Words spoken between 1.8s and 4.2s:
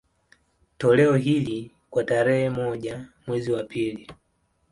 kwa tarehe moja mwezi wa pili